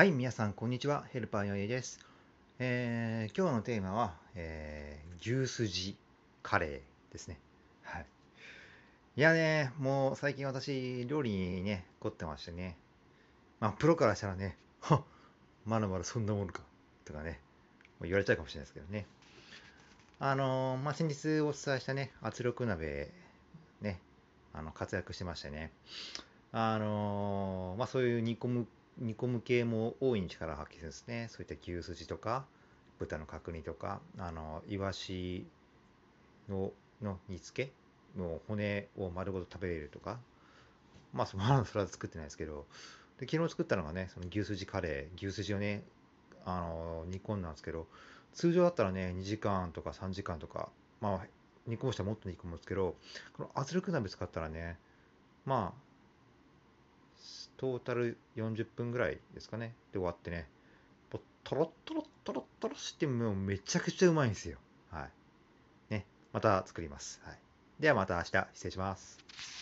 [0.00, 1.04] はい、皆さん、こんにちは。
[1.12, 2.00] ヘルパーよいです。
[2.58, 5.94] えー今日のテーマは、えー牛すじ
[6.42, 7.38] カレーですね。
[7.82, 8.06] はい。
[9.18, 12.78] いやね、もう最近私、料理にね、凝ってましてね。
[13.60, 15.02] まあ、プロからしたらね、はっ、
[15.66, 16.62] まだまだそんなものか、
[17.04, 17.38] とかね、
[17.98, 19.04] もう言われちゃうかもしれないですけどね。
[20.18, 23.10] あのーまあ、先日お伝えしたね、圧力鍋、
[23.82, 24.00] ね、
[24.54, 25.70] あの活躍してましてね。
[26.52, 28.66] あのまあ、そういう煮込む
[28.98, 31.26] 煮込む系も大いに力を発揮するんですね。
[31.30, 32.44] そういった牛すじとか、
[32.98, 35.46] 豚の角煮とか、あの、イワシ
[36.48, 36.72] の
[37.02, 37.72] の煮付け
[38.18, 40.18] の骨を丸ごと食べれるとか、
[41.12, 42.66] まあ、そまだそれは作ってないですけど、
[43.18, 45.82] で昨日作ったのがね、その牛すじカレー、牛すじをね、
[46.44, 47.86] あの、煮込んだんですけど、
[48.32, 50.68] 通常だったらね、2時間とか3時間とか、
[51.00, 51.26] まあ、
[51.66, 52.96] 煮込む人はもっと煮込むんですけど、
[53.32, 54.78] この圧力鍋使ったらね、
[55.44, 55.89] まあ、
[57.60, 59.74] トータル40分ぐらいですかね。
[59.92, 60.48] で終わってね、
[61.12, 64.56] もうトロットロットロットロしてもうめちゃくちゃうまいんですよ。
[64.90, 65.02] は
[65.90, 65.92] い。
[65.92, 67.20] ね、また作ります。
[67.22, 67.38] はい。
[67.78, 69.59] ではまた明日失礼します。